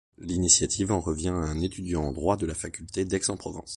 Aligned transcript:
L'initiative 0.17 0.91
en 0.91 0.99
revient 0.99 1.27
à 1.27 1.33
un 1.33 1.61
étudiant 1.61 2.03
en 2.05 2.11
droit 2.11 2.35
de 2.35 2.47
la 2.47 2.55
faculté 2.55 3.05
d'Aix-en-Provence. 3.05 3.69